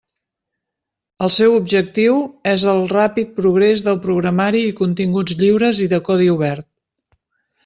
[1.25, 2.15] El seu objectiu
[2.53, 6.69] és el ràpid progrés del programari i continguts lliures i de codi obert.